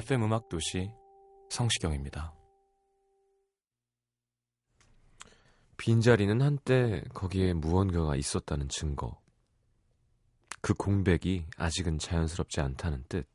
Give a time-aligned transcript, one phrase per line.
[0.00, 0.90] FM 음악 도시
[1.50, 2.32] 성시경입니다.
[5.76, 9.20] 빈자리는 한때 거기에 무언가가 있었다는 증거.
[10.62, 13.26] 그 공백이 아직은 자연스럽지 않다는 뜻.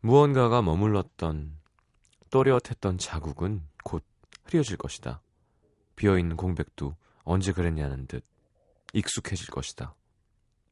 [0.00, 1.58] 무언가가 머물렀던
[2.28, 4.04] 또렷했던 자국은 곧
[4.44, 5.22] 흐려질 것이다.
[5.96, 8.22] 비어있는 공백도 언제 그랬냐는 듯
[8.92, 9.94] 익숙해질 것이다.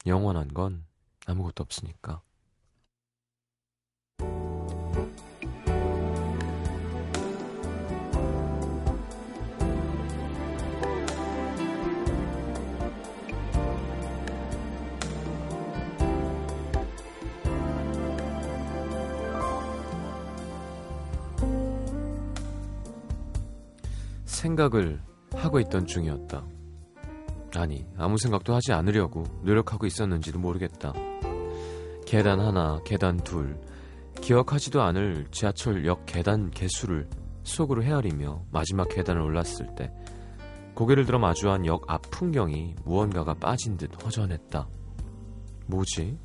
[0.05, 0.84] 영원한 건
[1.25, 2.21] 아무것도 없으니까.
[24.41, 25.03] 생각을
[25.35, 26.45] 하고 있던 중이었다.
[27.57, 30.93] 아니, 아무 생각도 하지 않으려고 노력하고 있었는지도 모르겠다.
[32.07, 33.61] 계단 하나, 계단 둘,
[34.21, 37.09] 기억하지도 않을 지하철역 계단 개수를
[37.43, 39.93] 속으로 헤아리며 마지막 계단을 올랐을 때
[40.75, 44.69] 고개를 들어 마주한 역 앞 풍경이 무언가가 빠진 듯 허전했다.
[45.67, 46.19] 뭐지?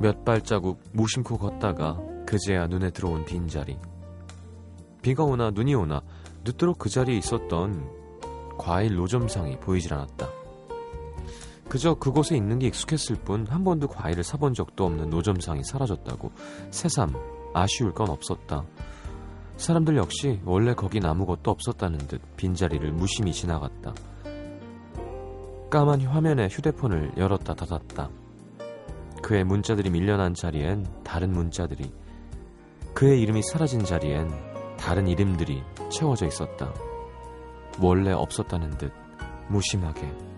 [0.00, 3.78] 몇 발자국 무심코 걷다가 그제야 눈에 들어온 빈자리.
[5.02, 6.02] 비가 오나 눈이 오나
[6.44, 7.88] 늦도록 그 자리에 있었던
[8.58, 10.28] 과일 노점상이 보이질 않았다.
[11.68, 16.30] 그저 그곳에 있는 게 익숙했을 뿐 한 번도 과일을 사본 적도 없는 노점상이 사라졌다고
[16.70, 17.14] 새삼
[17.54, 18.64] 아쉬울 건 없었다.
[19.56, 23.94] 사람들 역시 원래 거긴 아무것도 없었다는 듯 빈자리를 무심히 지나갔다.
[25.70, 28.10] 까만 화면에 휴대폰을 열었다 닫았다.
[29.22, 31.90] 그의 문자들이 밀려난 자리엔 다른 문자들이,
[32.92, 34.51] 그의 이름이 사라진 자리엔
[34.82, 36.74] 다른 이름들이 채워져 있었다.
[37.80, 38.92] 원래 없었다는 듯
[39.48, 40.31] 무심하게.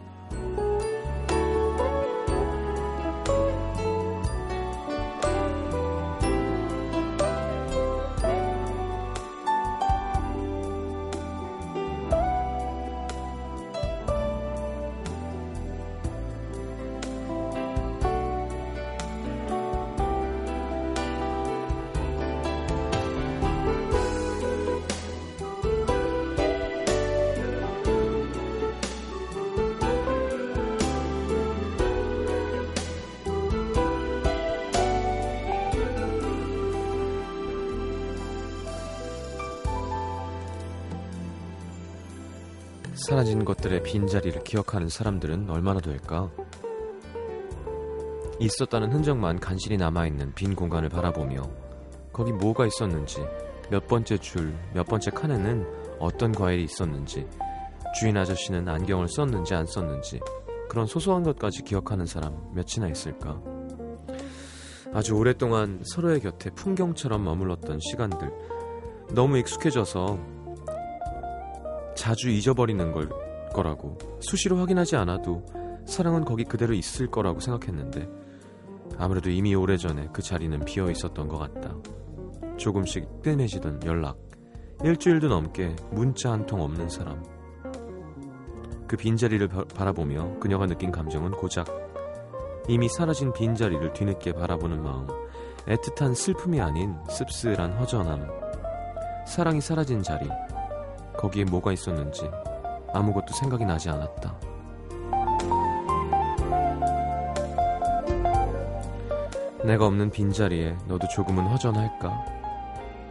[43.06, 46.30] 사라진 것들의 빈자리를 기억하는 사람들은 얼마나 될까?
[48.40, 51.42] 있었다는 흔적만 간신히 남아있는 빈 공간을 바라보며
[52.14, 53.22] 거기 뭐가 있었는지,
[53.68, 55.66] 몇 번째 줄, 몇 번째 칸에는
[55.98, 57.28] 어떤 과일이 있었는지,
[57.94, 60.20] 주인 아저씨는 안경을 썼는지 안 썼는지,
[60.70, 63.38] 그런 소소한 것까지 기억하는 사람 몇이나 있을까?
[64.94, 68.32] 아주 오랫동안 서로의 곁에 풍경처럼 머물렀던 시간들,
[69.10, 70.18] 너무 익숙해져서
[72.04, 73.08] 자주 잊어버리는 걸
[73.54, 73.96] 거라고.
[74.20, 75.42] 수시로 확인하지 않아도
[75.86, 78.06] 사랑은 거기 그대로 있을 거라고 생각했는데
[78.98, 81.74] 아무래도 이미 오래전에 그 자리는 비어 있었던 것 같다.
[82.58, 84.18] 조금씩 뜸해지던 연락,
[84.84, 87.24] 일주일도 넘게 문자 한 통 없는 사람.
[88.86, 91.66] 그 빈자리를 바, 바라보며 그녀가 느낀 감정은 고작
[92.68, 95.06] 이미 사라진 빈자리를 뒤늦게 바라보는 마음,
[95.64, 98.28] 애틋한 슬픔이 아닌 씁쓸한 허전함,
[99.26, 100.28] 사랑이 사라진 자리,
[101.16, 102.30] 거기에 뭐가 있었는지
[102.92, 104.34] 아무것도 생각이 나지 않았다.
[109.64, 112.24] 내가 없는 빈자리에 너도 조금은 허전할까?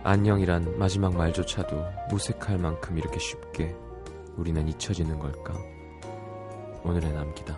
[0.04, 3.76] 안녕이란 마지막 말조차도 무색할 만큼 이렇게 쉽게
[4.36, 5.54] 우리는 잊혀지는 걸까?
[6.84, 7.58] 오늘의 남기다.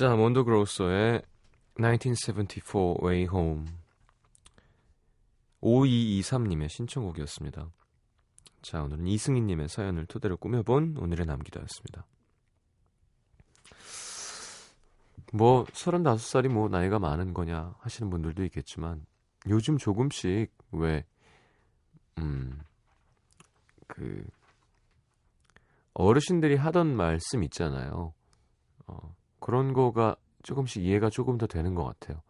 [0.00, 1.20] 자, 몬도 그로서의
[1.76, 3.66] 1974 Way Home
[5.60, 7.70] 5223님의 신청곡이었습니다.
[8.62, 12.06] 자, 오늘은 이승희님의 사연을 토대로 꾸며본 오늘의 남기다였습니다.
[15.34, 19.04] 뭐, 35살이 뭐 나이가 많은 거냐 하시는 분들도 있겠지만,
[19.50, 21.04] 요즘 조금씩 왜,
[22.16, 22.58] 음,
[23.86, 24.26] 그,
[25.92, 28.14] 어르신들이 하던 말씀 있잖아요.
[29.50, 30.14] 어, 그런 거가
[30.44, 32.22] 조금씩 이해가 조금 더 되는 것 같아요.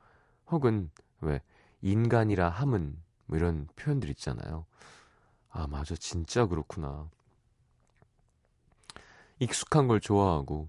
[0.50, 0.90] 혹은
[1.20, 1.42] 왜
[1.82, 2.96] 인간이라 함은
[3.26, 4.64] 뭐 이런 표현들 있잖아요.
[5.50, 7.10] 아 맞아 진짜 그렇구나.
[9.38, 10.68] 익숙한 걸 좋아하고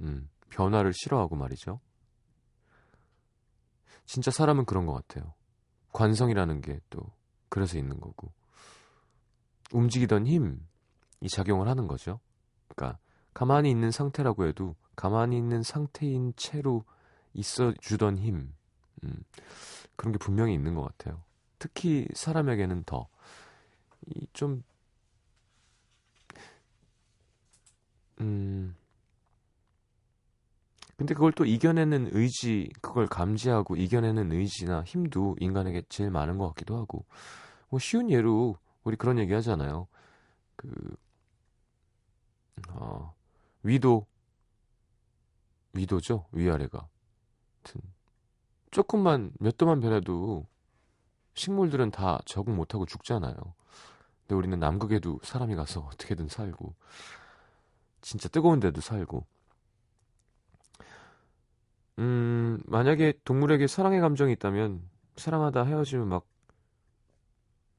[0.00, 1.80] 음, 변화를 싫어하고 말이죠.
[4.04, 5.32] 진짜 사람은 그런 것 같아요.
[5.92, 7.10] 관성이라는 게 또
[7.48, 8.32] 그래서 있는 거고
[9.72, 10.58] 움직이던 힘이
[11.30, 12.20] 작용을 하는 거죠.
[12.68, 12.98] 그러니까
[13.32, 16.84] 가만히 있는 상태라고 해도 가만히 있는 상태인 채로
[17.34, 18.52] 있어 주던 힘
[19.04, 19.24] 음,
[19.94, 21.22] 그런 게 분명히 있는 것 같아요.
[21.58, 24.62] 특히 사람에게는 더이좀
[28.20, 28.74] 음.
[30.96, 36.78] 근데 그걸 또 이겨내는 의지, 그걸 감지하고 이겨내는 의지나 힘도 인간에게 제일 많은 것 같기도
[36.78, 37.04] 하고.
[37.68, 39.88] 뭐 쉬운 예로 우리 그런 얘기 하잖아요.
[40.56, 40.96] 그,
[42.70, 43.14] 어,
[43.62, 44.06] 위도,
[45.76, 46.26] 위도죠?
[46.32, 46.88] 위아래가.
[47.62, 47.80] 하여튼,
[48.70, 50.46] 조금만, 몇 도만 변해도
[51.34, 53.34] 식물들은 다 적응 못하고 죽잖아요.
[53.34, 56.74] 근데 우리는 남극에도 사람이 가서 어떻게든 살고,
[58.00, 59.26] 진짜 뜨거운 데도 살고.
[61.98, 64.82] 음, 만약에 동물에게 사랑의 감정이 있다면,
[65.16, 66.26] 사랑하다 헤어지면 막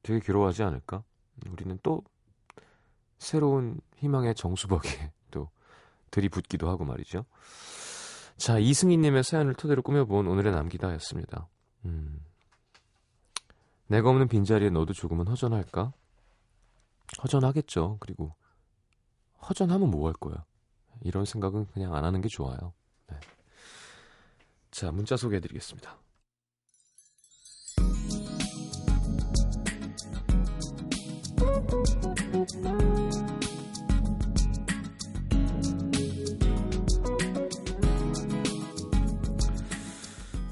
[0.02, 1.02] 되게 괴로워하지 않을까?
[1.50, 2.02] 우리는 또
[3.18, 4.88] 새로운 희망의 정수벽에
[5.30, 5.50] 또
[6.10, 7.24] 들이붓기도 하고 말이죠.
[8.38, 11.48] 자, 이승희님의 사연을 토대로 꾸며본 오늘의 남기다였습니다.
[11.84, 12.24] 음,
[13.88, 15.92] 내가 없는 빈자리에 너도 조금은 허전할까?
[17.22, 17.96] 허전하겠죠.
[18.00, 18.34] 그리고
[19.48, 20.44] 허전하면 뭐 할 거야?
[21.02, 22.72] 이런 생각은 그냥 안 하는 게 좋아요.
[23.08, 23.18] 네.
[24.70, 25.96] 자, 문자 소개해드리겠습니다.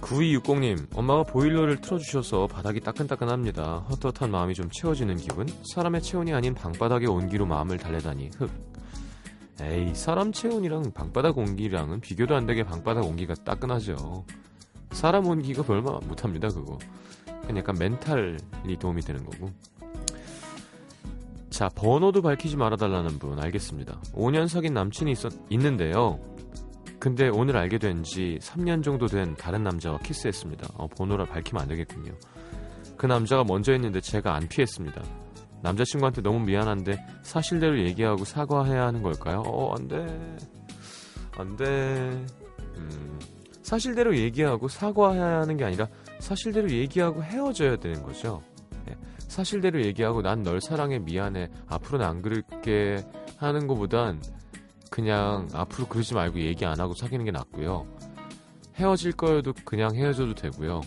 [0.07, 3.87] 9260님, 엄마가 보일러를 틀어주셔서 바닥이 따끈따끈합니다.
[3.91, 5.49] 헛헛한 마음이 좀 채워지는 기분?
[5.75, 8.49] 사람의 체온이 아닌 방바닥의 온기로 마음을 달래다니, 흑.
[9.61, 14.25] 에이, 사람 체온이랑 방바닥 온기랑은 비교도 안 되게 방바닥 온기가 따끈하죠.
[14.93, 16.79] 사람 온기가 별마 못합니다, 그거.
[17.43, 19.51] 그냥 약간 멘탈이 도움이 되는 거고.
[21.51, 24.01] 자, 번호도 밝히지 말아달라는 분, 알겠습니다.
[24.13, 26.21] 5년 사귄 남친이 있었, 있는데요.
[27.07, 30.71] 근데 오늘 알게 된 지 3년 정도 된 다른 남자와 키스했습니다.
[30.75, 32.13] 어, 번호를 밝히면 안 되겠군요.
[32.97, 35.01] 그 남자가 먼저 했는데 제가 안 피했습니다.
[35.63, 39.45] 남자친구한테 너무 미안한데 사실대로 얘기하고 사과해야 하는 걸까요?
[39.47, 40.05] 어, 안 돼.
[41.39, 41.65] 안 돼.
[42.77, 43.19] 음,
[43.63, 45.87] 사실대로 얘기하고 사과해야 하는 게 아니라
[46.19, 48.43] 사실대로 얘기하고 헤어져야 되는 거죠.
[48.85, 48.97] 네.
[49.29, 53.05] 사실대로 얘기하고 난 널 사랑해 미안해 앞으로는 안 그럴게
[53.37, 54.21] 하는 것보단
[54.91, 57.87] 그냥 앞으로 그러지 말고 얘기 안 하고 사귀는 게 낫고요.
[58.77, 60.83] 헤어질 거여도 그냥 헤어져도 되고요.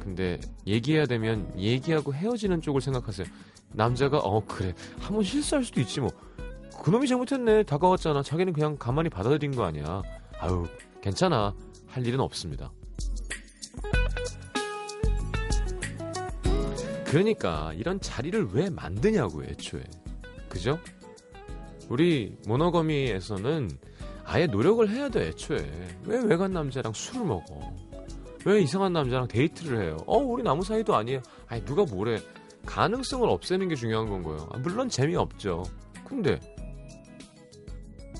[0.00, 3.26] 근데 얘기해야 되면 얘기하고 헤어지는 쪽을 생각하세요.
[3.72, 6.10] 남자가 어 그래 한번 실수할 수도 있지 뭐
[6.82, 10.02] 그놈이 잘못했네 다가왔잖아 자기는 그냥 가만히 받아들인 거 아니야
[10.40, 10.66] 아유
[11.00, 11.54] 괜찮아
[11.86, 12.72] 할 일은 없습니다
[17.04, 19.82] 그러니까 이런 자리를 왜 만드냐고 애초에
[20.48, 20.78] 그죠?
[21.90, 23.68] 우리 모노거미에서는
[24.24, 25.68] 아예 노력을 해야 돼 애초에.
[26.04, 27.74] 왜 외간 남자랑 술을 먹어?
[28.46, 29.96] 왜 이상한 남자랑 데이트를 해요?
[30.06, 31.20] 어 우리 아무 사이도 아니에요.
[31.48, 32.20] 아니 누가 뭐래?
[32.64, 34.48] 가능성을 없애는 게 중요한 건 거예요.
[34.52, 35.64] 아, 물론 재미없죠.
[36.04, 36.38] 근데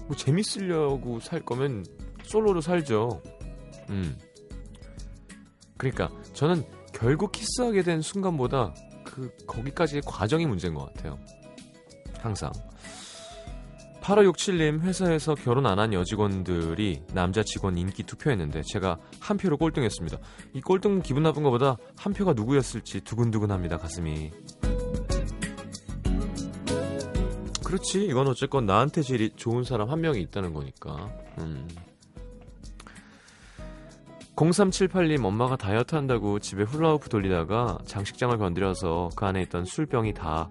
[0.09, 1.87] 뭐 재밌으려고 살 거면
[2.25, 3.23] 솔로로 살죠.
[3.91, 4.19] 음.
[5.77, 8.75] 그러니까 저는 결국 키스하게 된 순간보다
[9.05, 11.17] 그 거기까지의 과정이 문제인 것 같아요.
[12.19, 12.51] 항상
[14.11, 20.19] 8567님 회사에서 결혼 안 한 여직원들이 남자 직원 인기 투표했는데 제가 한 표로 꼴등했습니다.
[20.53, 23.79] 이 꼴등 기분 나쁜 것보다 한 표가 누구였을지 두근두근합니다.
[23.79, 24.31] 가슴이.
[27.65, 28.05] 그렇지.
[28.05, 31.09] 이건 어쨌건 나한테 제일 좋은 사람 한 명이 있다는 거니까.
[31.39, 31.69] 음.
[34.35, 40.51] 0378님 엄마가 다이어트 한다고 집에 훌라후프 돌리다가 장식장을 건드려서 그 안에 있던 술병이 다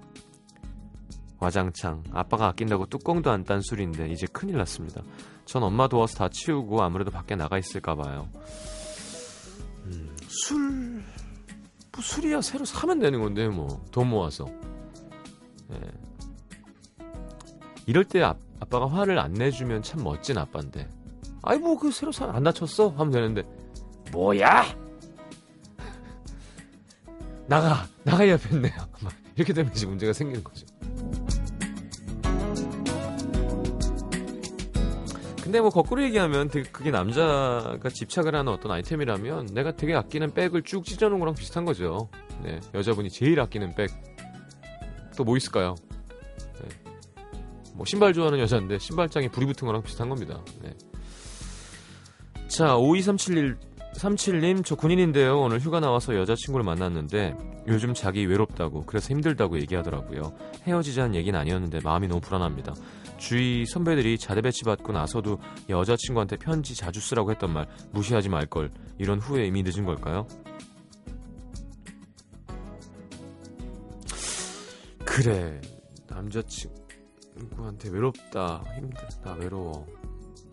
[1.40, 5.02] 와장창 아빠가 아낀다고 뚜껑도 안 딴 술인데 이제 큰일 났습니다.
[5.46, 8.28] 전 엄마 도와서 다 치우고 아무래도 밖에 나가 있을까 봐요.
[9.86, 10.60] 음, 술,
[11.92, 14.46] 뭐 술이야 새로 사면 되는 건데 뭐 돈 모아서.
[15.72, 15.80] 예.
[17.86, 20.88] 이럴 때 아, 아빠가 화를 안 내주면 참 멋진 아빠인데.
[21.42, 23.44] 아이 뭐 그 새로 사안 다쳤어 하면 되는데
[24.12, 24.66] 뭐야?
[27.48, 28.74] 나가 나가야 겠네요
[29.38, 30.68] 이렇게 되면 이제 문제가 생기는 거죠.
[35.50, 40.62] 근데 뭐 거꾸로 얘기하면 되게 그게 남자가 집착을 하는 어떤 아이템이라면 내가 되게 아끼는 백을
[40.62, 42.08] 쭉 찢어놓은 거랑 비슷한 거죠.
[42.44, 43.90] 네, 여자분이 제일 아끼는 백.
[45.18, 45.74] 또 뭐 있을까요?
[46.62, 46.70] 네.
[47.74, 50.40] 뭐 신발 좋아하는 여자인데 신발장에 불이 붙은 거랑 비슷한 겁니다.
[50.62, 50.72] 네.
[52.48, 53.58] 자, 52371
[53.96, 55.40] 37님, 저 군인인데요.
[55.40, 57.36] 오늘 휴가 나와서 여자친구를 만났는데
[57.68, 60.32] 요즘 자기 외롭다고 그래서 힘들다고 얘기하더라고요.
[60.68, 62.76] 헤어지자는 얘기는 아니었는데 마음이 너무 불안합니다.
[63.20, 68.72] 주위 선배들이 자대 배치 받고 나서도 여자친구한테 편지 자주 쓰라고 했던 말 무시하지 말걸.
[68.98, 70.26] 이런 후회 이미 늦은 걸까요?
[75.06, 75.60] 그래.
[76.08, 78.64] 남자친구한테 외롭다.
[78.76, 79.34] 힘들다.
[79.34, 79.86] 외로워.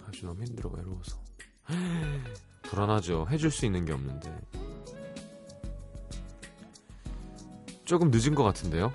[0.06, 0.68] 아주 너무 힘들어.
[0.70, 1.18] 외로워서.
[2.62, 3.26] 불안하죠.
[3.30, 4.36] 해줄 수 있는 게 없는데.
[7.84, 8.92] 조금 늦은 것 같은데요?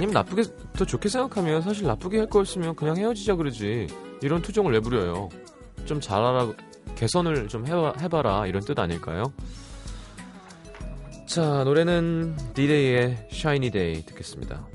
[0.00, 3.86] 아니면 나쁘게, 더 좋게 생각하면 사실 나쁘게 할 거였으면 그냥 헤어지자 그러지.
[4.22, 5.28] 이런 투정을 왜 부려요?
[5.84, 6.54] 좀 잘하라,
[6.96, 8.46] 개선을 좀 해봐, 해봐라.
[8.46, 9.24] 이런 뜻 아닐까요?
[11.26, 14.66] 자, 노래는 디데이의 Shiny Day 듣겠습니다.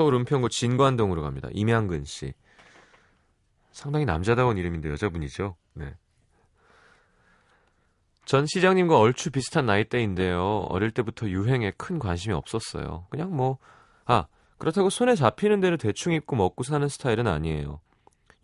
[0.00, 1.50] 서울 은평구 진관동으로 갑니다.
[1.52, 2.32] 임양근 씨.
[3.70, 5.56] 상당히 남자다운 이름인데 여자분이죠.
[5.74, 5.94] 네.
[8.24, 10.60] 전 시장님과 얼추 비슷한 나이대인데요.
[10.70, 13.08] 어릴 때부터 유행에 큰 관심이 없었어요.
[13.10, 13.58] 그냥 뭐,
[14.06, 14.26] 아,
[14.56, 17.82] 그렇다고 손에 잡히는 대로 대충 입고 먹고 사는 스타일은 아니에요.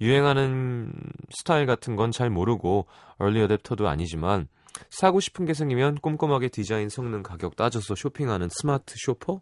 [0.03, 0.93] 유행하는
[1.31, 2.87] 스타일 같은 건 잘 모르고
[3.17, 4.47] early adopter도 아니지만
[4.91, 9.41] 사고 싶은 게 생기면 꼼꼼하게 디자인, 성능, 가격 따져서 쇼핑하는 smart shopper?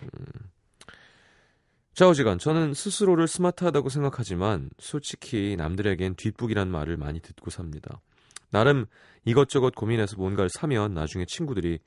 [0.00, 0.46] 음.
[1.96, 8.02] 좌우지간 저는 스스로를 스마트하다고 생각하지만 솔직히 남들에겐 뒷북이란 말을 많이 듣고 삽니다.
[8.50, 8.84] 나름
[9.24, 11.78] 이것저것 고민해서 뭔가를 사면 나중에 친구들이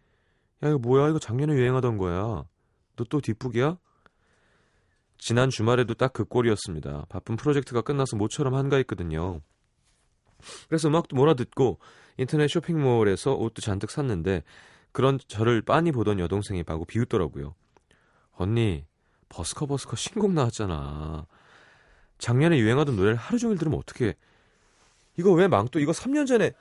[0.63, 2.44] 야 이거 뭐야 이거 작년에 유행하던 거야.
[2.96, 3.78] 너 또 뒷북이야?
[5.20, 7.06] 지난 주말에도 딱 그 꼴이었습니다.
[7.08, 9.42] 바쁜 프로젝트가 끝나서 모처럼 한가했거든요.
[10.70, 11.78] 그래서 음악도 몰아듣고
[12.18, 14.42] 인터넷 쇼핑몰에서 옷도 잔뜩 샀는데
[14.92, 17.54] 그런 저를 빤히 보던 여동생이 마구 비웃더라고요.
[18.32, 18.86] 언니
[19.29, 21.25] 버스커 버스커 신곡 나왔잖아.
[22.17, 24.15] 작년에 유행하던 노래를 하루 종일 들으면 어떡해.
[25.17, 26.51] 이거 왜 망또 이거 3년 전에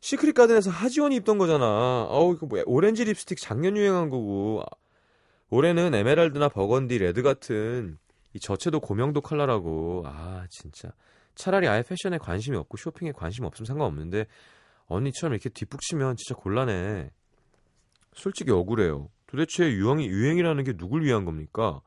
[0.00, 2.06] 시크릿 가든에서 하지원이 입던 거잖아.
[2.08, 4.62] 어우 이거 뭐야 오렌지 립스틱 작년 유행한 거고
[5.48, 7.98] 올해는 에메랄드나 버건디 레드 같은
[8.34, 10.92] 이 저채도 고명도 컬러라고 아 진짜
[11.34, 14.26] 차라리 아예 패션에 관심이 없고 쇼핑에 관심 없으면 상관없는데
[14.86, 17.10] 언니처럼 이렇게 뒷북치면 진짜 곤란해.
[18.14, 19.10] 솔직히 억울해요.
[19.26, 21.80] 도대체 유행이 유행이라는 게 누굴 위한 겁니까?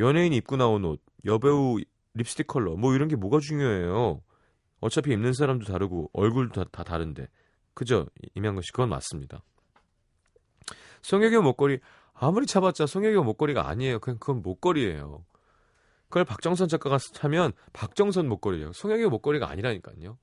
[0.00, 1.78] 연예인이 입고 나온 옷, 여배우
[2.14, 4.22] 립스틱 컬러, 뭐 이런 게 뭐가 중요해요.
[4.80, 7.28] 어차피 입는 사람도 다르고 얼굴도 다, 다 다른데.
[7.74, 8.06] 그죠?
[8.34, 9.42] 임양근 씨, 그건 맞습니다.
[11.02, 11.78] 송혜교 목걸이,
[12.14, 14.00] 아무리 잡았자 송혜교 목걸이가 아니에요.
[14.00, 15.24] 그냥 그건 목걸이에요.
[16.08, 18.72] 그걸 박정선 작가가 하면 박정선 목걸이에요.
[18.72, 20.18] 송혜교 목걸이가 아니라니까요.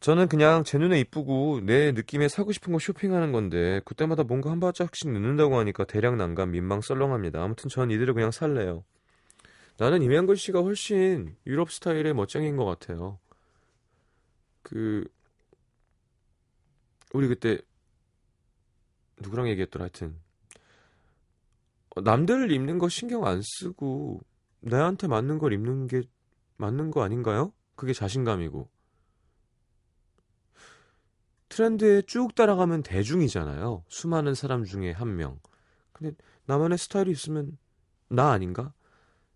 [0.00, 4.58] 저는 그냥 제 눈에 이쁘고 내 느낌에 사고 싶은 거 쇼핑하는 건데 그때마다 뭔가 한
[4.58, 7.42] 발짝씩 늦는다고 하니까 대량 난감 민망 썰렁합니다.
[7.42, 8.82] 아무튼 전 이대로 그냥 살래요.
[9.76, 13.18] 나는 임양근 씨가 훨씬 유럽 스타일의 멋쟁이인 것 같아요.
[14.62, 15.06] 그
[17.12, 17.58] 우리 그때
[19.18, 20.16] 누구랑 얘기했더라 하여튼
[21.94, 24.20] 어, 남들 입는 거 신경 안 쓰고
[24.60, 26.02] 나한테 맞는 걸 입는 게
[26.56, 27.52] 맞는 거 아닌가요?
[27.74, 28.68] 그게 자신감이고
[31.50, 33.84] 트렌드에 쭉 따라가면 대중이잖아요.
[33.88, 35.38] 수많은 사람 중에 한 명.
[35.92, 36.16] 근데
[36.46, 37.58] 나만의 스타일이 있으면
[38.08, 38.72] 나 아닌가?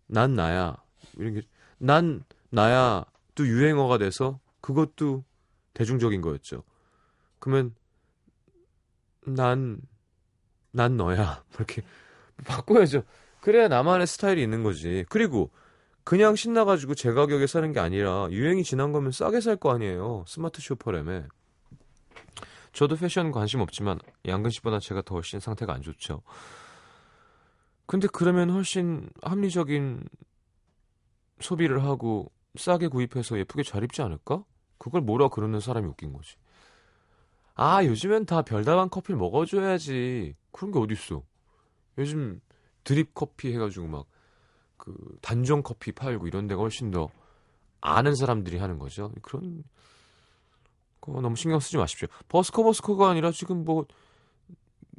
[0.07, 0.77] 난 나야.
[1.19, 1.43] 이런 게,
[1.79, 3.05] 난 나야.
[3.35, 5.25] 또 유행어가 돼서 그것도
[5.75, 6.63] 대중적인 거였죠.
[7.41, 7.75] 그러면,
[9.27, 9.81] 난,
[10.71, 11.43] 난 너야.
[11.57, 11.83] 이렇게
[12.47, 13.03] 바꿔야죠.
[13.41, 15.05] 그래야 나만의 스타일이 있는 거지.
[15.09, 15.51] 그리고,
[16.05, 20.25] 그냥 신나가지고 제 가격에 사는 게 아니라 유행이 지난 거면 싸게 살 거 아니에요.
[20.29, 21.25] 스마트 쇼퍼램에.
[22.75, 26.23] 저도 패션 관심 없지만 양근 씨보다 제가 더 훨씬 상태가 안 좋죠.
[27.87, 30.09] 근데 그러면 훨씬 합리적인
[31.41, 34.45] 소비를 하고 싸게 구입해서 예쁘게 잘 입지 않을까?
[34.79, 36.37] 그걸 뭐라 그러는 사람이 웃긴 거지.
[37.55, 40.35] 아, 요즘엔 다 별다방 커피를 먹어줘야지.
[40.53, 41.23] 그런 게 어딨어.
[41.99, 42.41] 요즘
[42.83, 44.15] 드립 커피 해가지고 막
[44.85, 47.09] 그 단종 커피 팔고 이런 데가 훨씬 더
[47.81, 49.11] 아는 사람들이 하는 거죠.
[49.23, 49.65] 그런
[51.13, 52.09] 거 너무 신경 쓰지 마십시오.
[52.29, 53.87] 버스커 버스커가 아니라 지금 뭐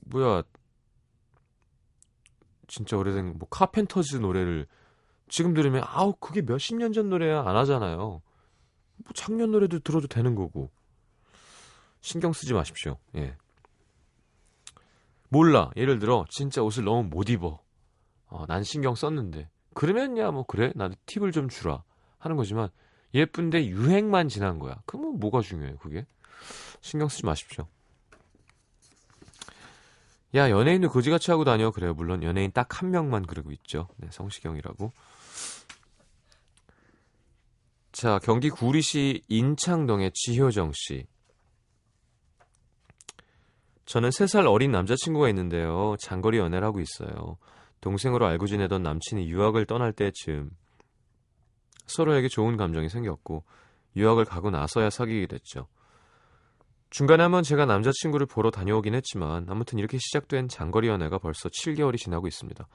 [0.08, 0.44] 뭐야
[2.68, 4.68] 진짜 오래된 뭐 카펜터즈 노래를
[5.28, 7.98] 지금 들으면 아우 그게 몇십 년 전 노래야 안 하잖아요.
[7.98, 8.22] 뭐
[9.14, 10.72] 작년 노래도 들어도 되는 거고
[12.02, 12.98] 신경 쓰지 마십시오.
[13.16, 13.36] 예.
[15.30, 15.72] 몰라.
[15.76, 17.60] 예를 들어 진짜 옷을 너무 못 입어.
[18.28, 21.84] 어, 난 신경 썼는데 그러면야 뭐 그래 나도 팁을 좀 주라
[22.18, 22.70] 하는 거지만
[23.14, 24.82] 예쁜데 유행만 지난 거야.
[24.86, 26.06] 그러면 뭐가 중요해요 그게?
[26.82, 27.68] 신경 쓰지 마십시오.
[30.36, 31.94] 야 연예인도 거지같이 하고 다녀 그래요.
[31.94, 33.88] 물론 연예인 딱 한 명만 그러고 있죠.
[33.98, 34.92] 네, 성시경이라고.
[37.94, 41.08] 자 경기 구리시 인창동의 지효정 씨.
[43.86, 45.96] 저는 3살 어린 남자친구가 있는데요.
[46.00, 47.38] 장거리 연애를 하고 있어요.
[47.82, 50.50] 동생으로 알고 지내던 남친이 유학을 떠날 때쯤
[51.88, 53.44] 서로에게 좋은 감정이 생겼고
[53.96, 55.68] 유학을 가고 나서야 사귀게 됐죠.
[56.90, 62.28] 중간에 한번 제가 남자친구를 보러 다녀오긴 했지만 아무튼 이렇게 시작된 장거리 연애가 벌써 7개월이 지나고
[62.28, 62.68] 있습니다.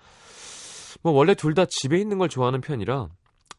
[1.02, 3.08] 뭐 원래 둘 다 집에 있는 걸 좋아하는 편이라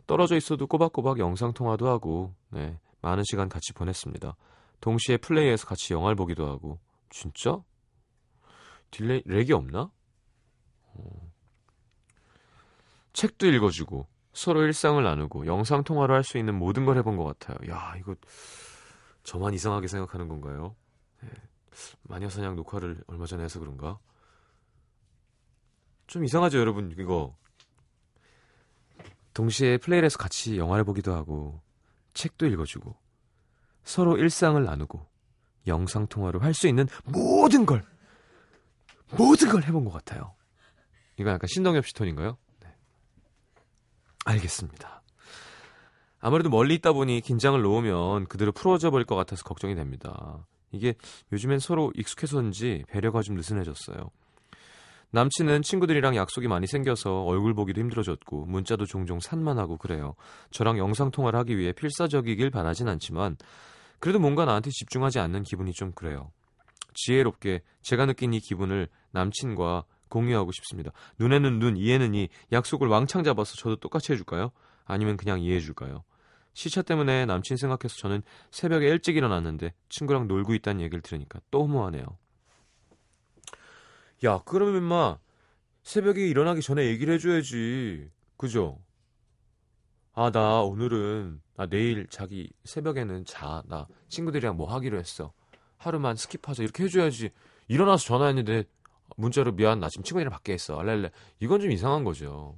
[0.06, 4.36] 떨어져 있어도 꼬박꼬박 영상 통화도 하고 네, 많은 시간 같이 보냈습니다.
[4.82, 7.60] 동시에 플레이해서 같이 영화를 보기도 하고 진짜?
[8.92, 9.90] delay lag이 없나?
[10.94, 11.32] 어.
[13.14, 17.58] 책도 읽어주고 서로 일상을 나누고 영상 통화를 할수 있는 모든 걸 해본 것 같아요.
[17.72, 18.16] 야 이거
[19.24, 20.76] 저만 이상하게 생각하는 건가요?
[21.22, 21.30] 네.
[22.04, 24.00] 마녀사냥 녹화를 얼마 전에 해서 그런가?
[26.08, 26.94] 좀 이상하죠, 여러분.
[26.98, 27.36] 이거
[29.34, 31.62] 동시에 플레이를 해서 같이 영화를 보기도 하고
[32.14, 32.96] 책도 읽어주고
[33.84, 35.08] 서로 일상을 나누고
[35.68, 37.86] 영상 통화를 할수 있는 모든 걸
[39.12, 40.36] 모든 걸 해본 것 같아요.
[41.18, 42.38] 이거 약간 신동엽 씨 톤인가요?
[44.26, 44.34] 네.
[44.34, 45.02] 알겠습니다.
[46.20, 50.46] 아무래도 멀리 있다 보니 긴장을 놓으면 그대로 풀어져 버릴 것 같아서 걱정이 됩니다.
[50.72, 50.94] 이게
[51.32, 54.10] 요즘엔 서로 익숙해서인지 배려가 좀 느슨해졌어요.
[55.14, 60.16] 남친은 친구들이랑 약속이 많이 생겨서 얼굴 보기도 힘들어졌고 문자도 종종 산만하고 그래요.
[60.52, 63.36] 저랑 영상 통화를 하기 위해 필사적이길 바라진 않지만
[64.00, 66.32] 그래도 뭔가 나한테 집중하지 않는 기분이 좀 그래요.
[66.94, 70.92] 지혜롭게 제가 느낀 이 기분을 남친과 공유하고 싶습니다.
[71.18, 74.52] 눈에는 눈, 이에는 이 약속을 왕창 잡아서 저도 똑같이 해줄까요?
[74.86, 76.04] 아니면 그냥 이해해줄까요?
[76.54, 78.22] 시차 때문에 남친 생각해서 저는
[78.52, 82.06] 새벽에 일찍 일어났는데 친구랑 놀고 있다는 얘기를 들으니까 또 허무하네요.
[84.26, 85.18] 야, 그러면 임마
[85.82, 88.10] 새벽에 일어나기 전에 얘기를 해줘야지.
[88.38, 88.80] 그죠?
[90.14, 93.64] 아, 나 오늘은 나 내일 자기 새벽에는 자.
[93.68, 95.32] 나 친구들이랑 뭐 하기로 했어.
[95.78, 96.60] 하루만 skip하자.
[96.64, 97.32] 이렇게 해줘야지.
[97.68, 98.66] 일어나서 전화했는데
[99.18, 100.80] 문자로 미안 나 지금 친구들이랑 밖에 있어.
[100.80, 101.12] 알랄래.
[101.40, 102.58] 이건 좀 이상한 거죠.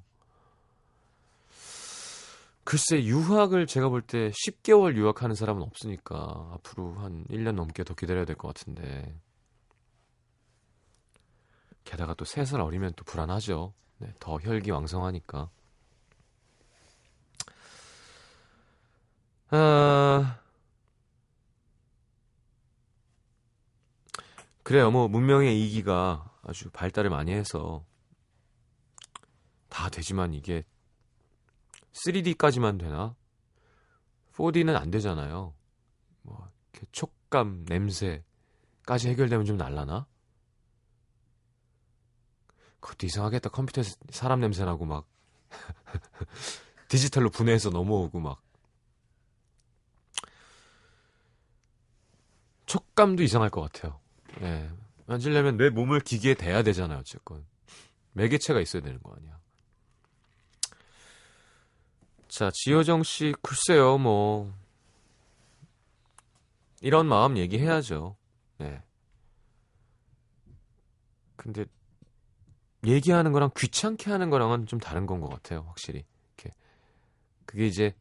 [2.66, 8.26] 글쎄 유학을 제가 볼 때 10개월 유학하는 사람은 없으니까 앞으로 한 1년 넘게 더 기다려야
[8.26, 9.14] 될 것 같은데
[11.84, 13.74] 게다가 또 3살 어리면 또 불안하죠.
[13.98, 15.50] 네, 더 혈기왕성하니까.
[19.52, 20.40] 아...
[24.64, 24.92] 그래요.
[24.92, 27.86] 뭐 문명의 이기가 아주 발달을 많이 해서
[29.70, 30.64] 다 되지만 이게
[31.94, 33.16] 3D까지만 되나?
[34.34, 35.54] 4D는 안 되잖아요.
[36.24, 40.06] 뭐 이렇게 촉감, 냄새까지 해결되면 좀 날라나?
[42.80, 43.50] 그것도 이상하겠다.
[43.50, 45.08] 컴퓨터에서 사람 냄새 나고 막
[46.90, 48.42] 디지털로 분해해서 넘어오고 막
[52.66, 54.00] 촉감도 이상할 것 같아요.
[54.42, 54.70] 예.
[55.06, 57.46] 만지려면 내 몸을 기계에 대야 되잖아요, 어쨌건.
[58.14, 59.40] 매개체가 있어야 되는 거 아니야.
[62.28, 64.54] 자, 지효정 씨, 글쎄요, 뭐.
[66.82, 68.16] 이런 마음 얘기해야죠.
[68.58, 68.82] 네.
[71.36, 71.66] 근데,
[72.86, 76.04] 얘기하는 거랑 귀찮게 하는 거랑은 좀 다른 건 것 같아요, 확실히.
[76.38, 76.56] 이렇게
[77.46, 77.96] 그게 이제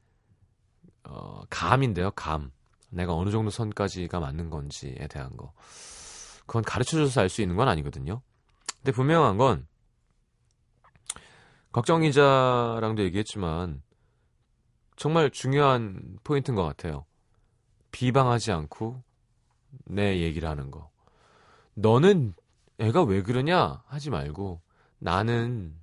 [1.05, 2.51] 어, 감인데요, 감.
[2.91, 5.53] 내가 어느 정도 선까지가 맞는 건지에 대한 거.
[6.53, 8.21] 그건 가르쳐줘서 알 수 있는 건 아니거든요.
[8.77, 9.67] 근데 분명한 건
[11.73, 13.83] 걱정 기자랑도 얘기했지만
[14.97, 17.07] 정말 중요한 포인트인 것 같아요.
[17.91, 19.03] 비방하지 않고
[19.87, 20.91] 내 얘기를 하는 거.
[21.73, 22.35] 너는
[22.81, 24.61] 애가 왜 그러냐 하지 말고
[24.99, 25.75] 나는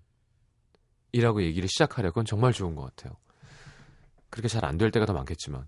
[1.14, 3.18] 이라고 얘기를 시작하려 그건 정말 좋은 것 같아요.
[4.30, 5.68] 그렇게 잘 안 될 때가 더 많겠지만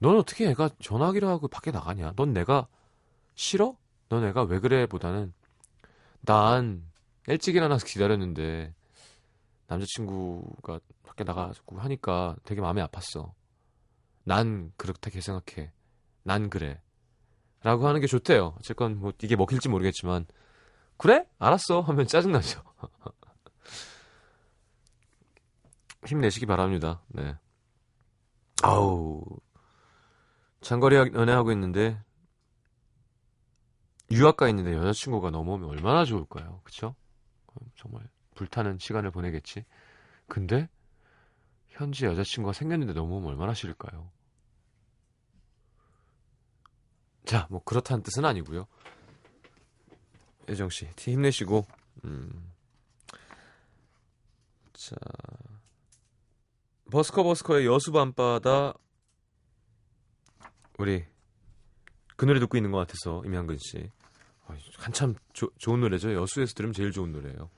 [0.00, 2.14] 넌 어떻게 애가 전화기를 하고 밖에 나가냐?
[2.16, 2.66] 넌 내가
[3.34, 3.76] 싫어?
[4.08, 4.86] 넌 애가 왜 그래?
[4.86, 5.32] 보다는
[6.20, 6.84] 난
[7.26, 8.74] 일찍 일어나서 기다렸는데
[9.66, 13.32] 남자친구가 밖에 나가고 하니까 되게 마음이 아팠어.
[14.24, 15.72] 난 그렇게 생각해.
[16.22, 16.80] 난 그래.
[17.62, 18.54] 라고 하는 게 좋대요.
[18.58, 20.26] 어쨌건 뭐 이게 먹힐지 모르겠지만
[20.96, 21.26] 그래?
[21.38, 22.62] 알았어 하면 짜증나죠.
[26.06, 27.02] 힘내시기 바랍니다.
[27.08, 27.36] 네.
[28.62, 29.24] 아우
[30.60, 32.00] 장거리 연애하고 있는데
[34.12, 36.60] 유학가 있는데 여자친구가 넘어오면 얼마나 좋을까요?
[36.64, 36.94] 그쵸?
[37.76, 39.64] 정말 불타는 시간을 보내겠지.
[40.26, 40.68] 근데
[41.68, 44.10] 현지 여자친구가 생겼는데 넘어오면 얼마나 싫을까요?
[47.24, 48.66] 자, 뭐 그렇다는 뜻은 아니고요.
[50.48, 51.66] 예정 씨, 힘내시고.
[52.04, 52.52] 음.
[54.72, 54.96] 자,
[56.90, 58.74] 버스커 버스커의 여수 밤바다
[60.78, 61.04] 우리
[62.16, 63.90] 그 노래 듣고 있는 것 같아서 임양근 씨
[64.78, 66.14] 한참 조, 좋은 노래죠.
[66.14, 67.50] 여수에서 들으면 제일 좋은 노래예요.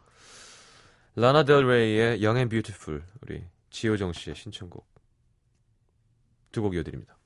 [1.16, 4.86] 라나 델 레이의 Young and Beautiful 우리 지효정 씨의 신청곡
[6.52, 7.16] 두 곡 이어드립니다.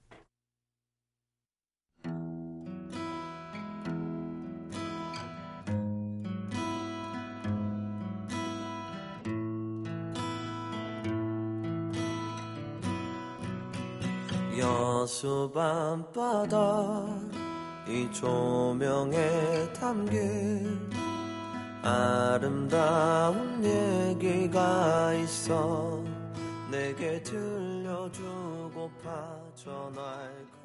[14.59, 17.48] 여수 밤바다
[17.89, 20.91] 이 조명에 담긴
[21.83, 26.05] 아름다운 얘기가 있어
[26.71, 28.21] 내게 들려주고파
[29.55, 30.58] 전화를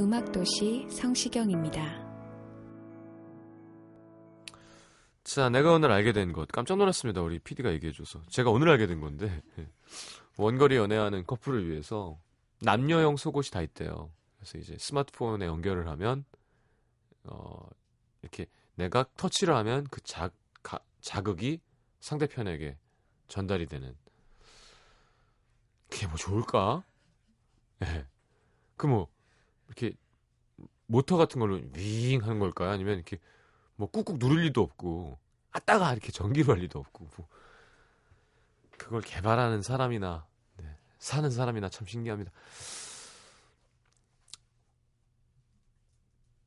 [0.00, 2.06] 음악도시 성시경입니다.
[5.24, 7.20] 자, 내가 오늘 알게 된 것 깜짝 놀랐습니다.
[7.20, 9.42] 우리 PD가 얘기해줘서 제가 오늘 알게 된 건데
[10.36, 12.18] 원거리 연애하는 커플을 위해서
[12.62, 14.10] 남녀형 속옷이 다 있대요.
[14.38, 16.24] 그래서 이제 스마트폰에 연결을 하면
[17.24, 17.68] 어
[18.22, 20.30] 이렇게 내가 터치를 하면 그 자,
[20.62, 21.60] 가, 자극이
[22.00, 22.78] 상대편에게
[23.26, 23.94] 전달이 되는
[25.90, 26.84] 그게 뭐 좋을까?
[27.82, 28.06] 예.
[28.76, 29.08] 그뭐
[29.68, 29.92] 이렇게
[30.86, 32.70] 모터 같은 걸로 윙 하는 걸까요?
[32.70, 33.18] 아니면 이렇게
[33.76, 35.18] 뭐 꾹꾹 누를 리도 없고
[35.52, 37.28] 아따가 이렇게 전기로 할 리도 없고 뭐
[38.76, 40.26] 그걸 개발하는 사람이나
[40.56, 40.64] 네,
[40.98, 42.30] 사는 사람이나 참 신기합니다.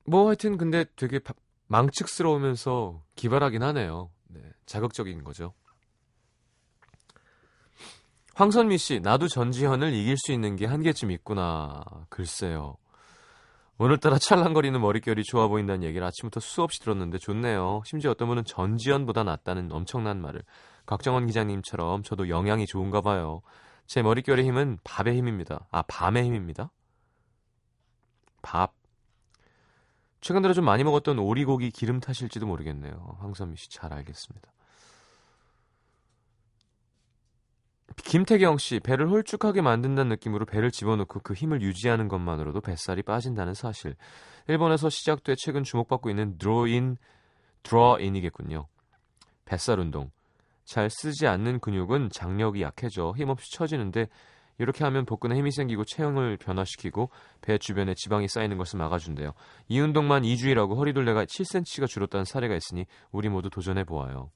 [0.06, 1.34] 뭐 하여튼 근데 되게 바-
[1.68, 4.12] 망측스러우면서 기발하긴 하네요.
[4.28, 5.54] 네, 자극적인 거죠.
[8.34, 11.84] 황선미 씨, 나도 전지현을 이길 수 있는 게 한계쯤 있구나.
[12.10, 12.78] 글쎄요.
[13.84, 17.82] 오늘따라 찰랑거리는 머릿결이 좋아 보인다는 얘기를 아침부터 수없이 들었는데 좋네요.
[17.84, 20.44] 심지어 어떤 분은 전지현보다 낫다는 엄청난 말을.
[20.86, 23.42] 곽정원 기자님처럼 저도 영양이 좋은가 봐요.
[23.88, 25.68] 제 머릿결의 힘은 밥의 힘입니다.
[25.72, 26.70] 아, 밤의 힘입니다.
[28.44, 28.76] 밥.
[30.20, 33.18] 최근 들어 좀 많이 먹었던 오리고기 기름 탓일지도 모르겠네요.
[33.20, 34.52] 황선미 씨 잘 알겠습니다.
[38.12, 43.96] 김태경 씨, 배를 홀쭉하게 만든다는 느낌으로 배를 집어넣고 그 힘을 유지하는 것만으로도 뱃살이 빠진다는 사실.
[44.50, 46.98] 일본에서 시작돼 최근 주목받고 있는 드로인,
[47.64, 48.68] 드로인이겠군요.
[49.46, 50.12] 뱃살 운동.
[50.66, 54.08] 잘 쓰지 않는 근육은 장력이 약해져 힘없이 처지는데
[54.58, 59.32] 이렇게 하면 복근에 힘이 생기고 체형을 변화시키고 배 주변에 지방이 쌓이는 것을 막아준대요.
[59.70, 64.32] 이 운동만 2주일하고 허리둘레가 7cm가 줄었다는 사례가 있으니 우리 모두 도전해 보아요.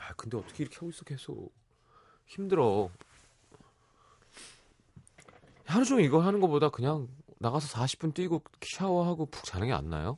[0.00, 1.59] 아 근데 어떻게 이렇게 하고 있어 계속
[2.30, 2.90] 힘들어.
[5.66, 8.42] 하루 종일 이거 하는 것보다 그냥 나가서 40분 뛰고
[8.76, 10.16] 샤워하고 푹 자는 게 안 나요?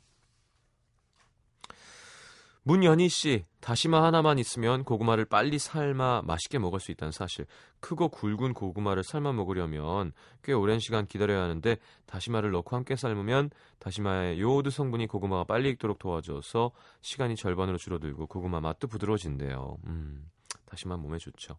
[2.65, 7.45] 문연희 씨, 다시마 하나만 있으면 고구마를 빨리 삶아 맛있게 먹을 수 있다는 사실.
[7.81, 10.13] 크고 굵은 고구마를 삶아 먹으려면
[10.45, 15.99] 꽤 오랜 시간 기다려야 하는데 다시마를 넣고 함께 삶으면 다시마의 요오드 성분이 고구마가 빨리 익도록
[15.99, 16.71] 도와줘서
[17.01, 19.79] 시간이 절반으로 줄어들고 고구마 맛도 부드러워진대요.
[19.87, 20.31] 음,
[20.67, 21.57] 다시마 몸에 좋죠.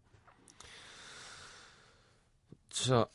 [2.73, 3.05] 자,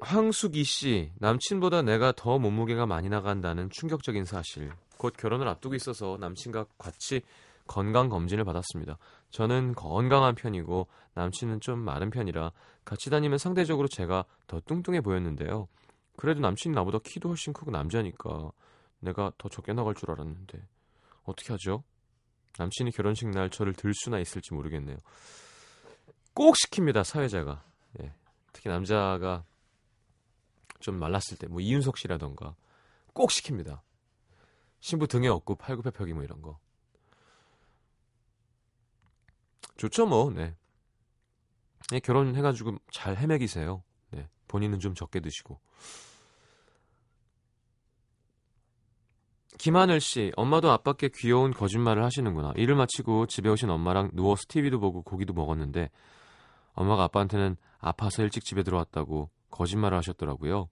[0.00, 4.72] 황수기 씨, 남친보다 내가 더 몸무게가 많이 나간다는 충격적인 사실.
[4.98, 7.22] 곧 결혼을 앞두고 있어서 남친과 같이
[7.68, 8.98] 건강 검진을 받았습니다.
[9.30, 12.50] 저는 건강한 편이고 남친은 좀 마른 편이라
[12.84, 15.68] 같이 다니면 상대적으로 제가 더 뚱뚱해 보였는데요.
[16.16, 18.50] 그래도 남친이 나보다 키도 훨씬 크고 남자니까
[18.98, 20.60] 내가 더 적게 나갈 줄 알았는데
[21.22, 21.84] 어떻게 하죠?
[22.58, 24.98] 남친이 결혼식 날 저를 들 수나 있을지 모르겠네요.
[26.34, 27.62] 꼭 시킵니다 사회자가.
[28.00, 28.12] 예.
[28.52, 29.44] 특히 남자가
[30.80, 32.56] 좀 말랐을 때, 뭐 이윤석 씨라던가
[33.12, 33.80] 꼭 시킵니다.
[34.80, 36.58] 신부 등에 업고 팔굽혀펴기 뭐 이런 거.
[39.76, 40.30] 좋죠 뭐.
[40.30, 40.54] 네.
[41.90, 43.82] 네, 결혼해가지고 잘 헤매기세요.
[44.10, 44.28] 네.
[44.48, 45.58] 본인은 좀 적게 드시고.
[49.58, 52.52] 김하늘 씨, 엄마도 아빠께 귀여운 거짓말을 하시는구나.
[52.56, 55.90] 일을 마치고 집에 오신 엄마랑 누워서 TV도 보고 고기도 먹었는데
[56.74, 60.68] 엄마가 아빠한테는 아파서 일찍 집에 들어왔다고 거짓말을 하셨더라고요.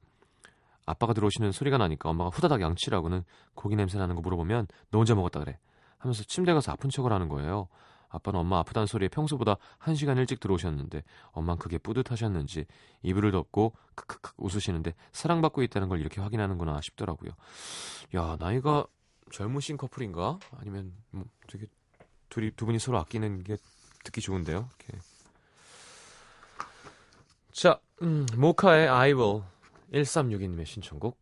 [0.87, 5.41] 아빠가 들어오시는 소리가 나니까 엄마가 후다닥 양치라고는 고기 냄새 나는 거 물어보면 너 혼자 먹었다
[5.41, 5.59] 그래
[5.99, 7.69] 하면서 침대 가서 아픈 척을 하는 거예요.
[8.11, 12.65] 아빠는 엄마 아프다는 소리에 평소보다 한 시간 일찍 들어오셨는데 엄마는 그게 뿌듯하셨는지
[13.03, 17.33] 이불을 덮고 크크크 웃으시는데 사랑받고 있다는 걸 이렇게 확인하는구나 싶더라고요.
[18.15, 18.87] 야 나이가
[19.31, 20.39] 젊으신 커플인가?
[20.57, 21.67] 아니면 뭐 되게
[22.31, 23.57] 둘이 두 분이 서로 아끼는 게
[24.05, 24.71] 듣기 좋은데요.
[24.79, 24.99] 이렇게.
[27.59, 29.43] 자, 음, 모카의 I Will
[29.93, 31.19] 1362님의 신청곡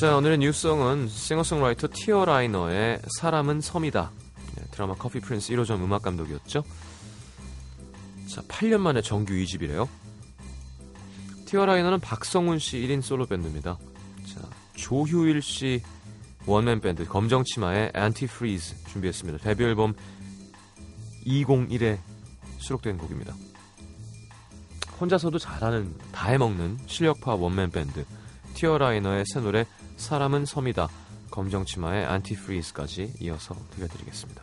[0.00, 4.10] 자, 오늘의 뉴스송은 싱어송라이터 티어라이너의 사람은 섬이다.
[4.56, 6.64] 네, 드라마 커피 프린스 1호점 음악 감독이었죠.
[8.26, 9.86] 자, 8년 만에 정규 2집이래요.
[11.44, 13.76] 티어라이너는 박성훈 씨 1인 솔로 밴드입니다.
[14.24, 14.40] 자,
[14.72, 15.82] 조효일 씨
[16.46, 19.44] 원맨 밴드 검정치마의 Antifreeze 준비했습니다.
[19.44, 19.92] 데뷔 앨범
[21.26, 21.98] 201에
[22.56, 23.34] 수록된 곡입니다.
[24.98, 28.06] 혼자서도 잘하는 다 해먹는 실력파 원맨 밴드
[28.54, 29.66] 티어라이너의 새 노래
[30.00, 30.88] 사람은 섬이다
[31.30, 34.42] 검정 치마의 안티프리즈까지 이어서 들려드리겠습니다.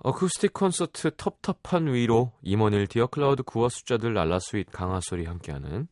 [0.00, 5.88] 어쿠스틱 콘서트 텁텁한 위로 임원일 디어 클라우드 구화 숫자들 날라 스윗 강하 소리 함께하는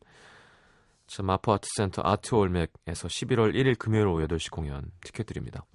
[1.07, 5.65] 자, 마포 아트센터 아트 올맥에서 11월 1일 금요일 오후 8시 공연 티켓 드립니다.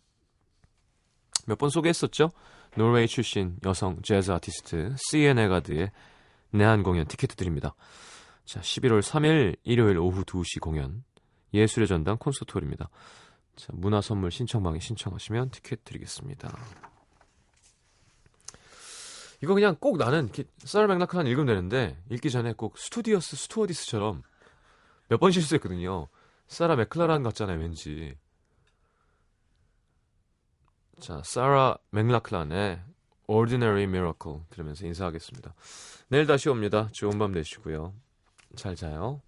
[1.47, 2.31] 몇 번 소개했었죠?
[2.77, 5.91] 노르웨이 출신 여성 재즈 아티스트 시엔 에가드의
[6.51, 7.75] 내한 공연 티켓 드립니다.
[8.45, 11.03] 자, 11월 3일 일요일 오후 2시 공연
[11.55, 12.89] 예술의 전당 콘서트홀입니다.
[13.57, 16.51] 자, 문화 선물 신청방에 신청하시면 티켓 드리겠습니다.
[19.43, 24.23] 이거 그냥 꼭 나는 이렇게 사라 맥락한 읽으면 되는데 읽기 전에 꼭 스튜디오스 스튜어디스처럼
[25.09, 26.09] 몇 번 실수했거든요.
[26.47, 28.17] 사라 맥클라란 같잖아요, 왠지.
[31.01, 32.81] 자, 사라 맥락란의
[33.27, 35.55] Ordinary Miracle 들으면서 인사하겠습니다.
[36.09, 36.89] 내일 다시 옵니다.
[36.93, 37.95] 좋은 밤 되시고요.
[38.57, 39.23] 잘 자요.